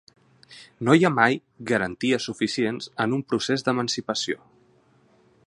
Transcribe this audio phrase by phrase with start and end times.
[0.87, 1.37] No hi ha mai
[1.73, 4.43] “garanties suficients” en un procés d’emancipació.